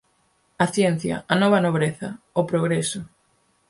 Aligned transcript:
A 0.63 0.65
ciencia, 0.75 1.15
a 1.33 1.35
nova 1.41 1.63
nobreza! 1.65 2.09
O 2.39 2.41
progreso. 2.51 2.99